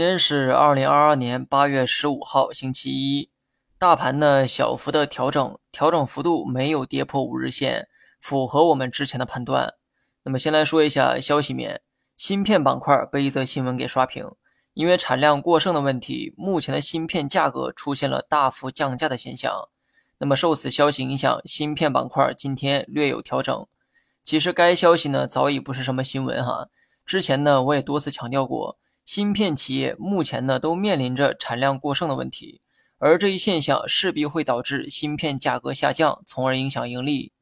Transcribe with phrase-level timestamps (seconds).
[0.00, 3.28] 今天是二零二二年八月十五号，星期一。
[3.78, 7.86] 大盘呢小幅的调整，调整幅度没有跌破五日线，
[8.18, 9.74] 符合我们之前的判断。
[10.22, 11.82] 那么先来说一下消息面，
[12.16, 14.26] 芯片板块被一则新闻给刷屏，
[14.72, 19.68] 因为产量过剩的问题，目前的芯片价格出现了大幅降价的现象。
[20.16, 23.66] 那么受此消息影响，芯片板块今天略有调整。
[24.24, 26.68] 其实该消息呢早已不是什么新闻哈，
[27.04, 28.78] 之前呢我也多次强调过，
[29.12, 32.60] 芯片企业目前呢都面临着产量过剩的问题。
[32.98, 37.32] 而这一现象势必会导致芯片价格下降，从而影响盈利。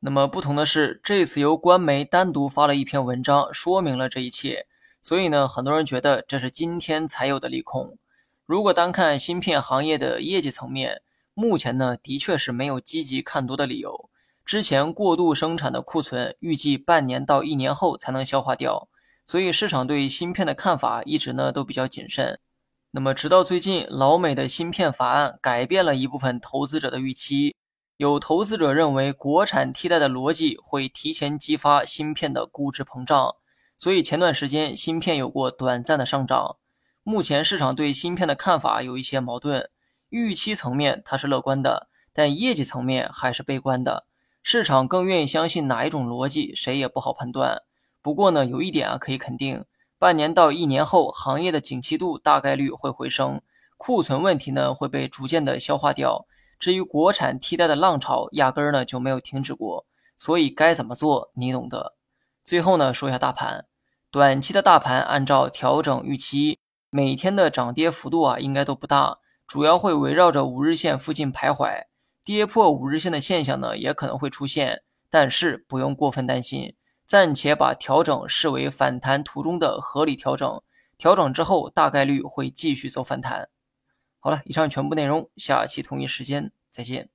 [0.00, 4.64] 那么不同的是，这次由官媒单独发了一篇文章，说明了这一切。
[5.02, 7.98] 所以呢，很多人觉得这是今天才有的利空。
[8.46, 11.02] 如果单看芯片行业的业绩层面，
[11.34, 14.08] 目前呢的确是没有积极看多的理由。
[14.46, 18.88] 之前过度生产的库存，预计半年到一年后才能消化掉，
[19.28, 22.40] 所以市场对芯片的看法一直呢都比较谨慎。
[22.92, 27.54] 那么，直到最近，老美的芯片法案改变了一部分投资者的预期。
[27.98, 33.36] 有投资者认为，国产替代的逻辑会提前激发芯片的估值膨胀，
[33.76, 36.56] 所以前段时间芯片有过短暂的上涨。
[37.02, 39.68] 目前市场对芯片的看法有一些矛盾，
[40.08, 44.06] 预期层面它是乐观的，但业绩层面还是悲观的。
[44.42, 47.64] 市场更愿意相信哪一种逻辑，谁也不好判断。
[48.08, 49.66] 不过呢，有一点啊可以肯定。
[49.98, 53.42] 半年到一年后，行业的景气度大概率会回升，
[53.76, 56.26] 库存问题呢会被逐渐的消化掉。
[56.58, 59.84] 至于国产替代的浪潮，压根儿呢就没有停止过。
[60.16, 61.96] 所以该怎么做，你懂得。
[62.42, 63.66] 最后呢说一下大盘，
[64.10, 71.82] 短期的大盘按照调整预期，每天的涨跌幅度啊应该都不大，主要会围绕着五日线附近徘徊，
[72.24, 76.74] 跌破五日线的现象呢也可能会出现，但是不用过分担心。
[77.08, 80.62] 暂且把调整视为反弹途中的合理调整，
[80.98, 83.48] 调整之后大概率会继续走反弹。
[84.18, 87.08] 好了，以上全部内容，下期同一时间再见。